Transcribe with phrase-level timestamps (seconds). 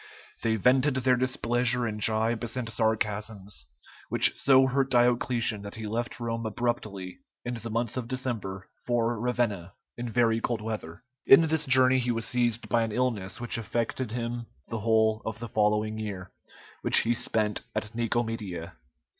[0.41, 3.67] They vented their displeasure in jibes and sarcasms,
[4.09, 9.19] which so hurt Diocletian that he left Rome abruptly in the month of December for
[9.19, 11.03] Ravenna, in very cold weather.
[11.27, 15.37] In this journey he was seized by an illness which affected him the whole of
[15.37, 16.31] the following year,
[16.81, 18.73] which he spent at Nicomedia.